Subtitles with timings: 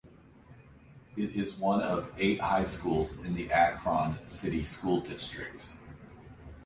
[1.15, 5.69] It is one of eight high schools in the Akron City School District.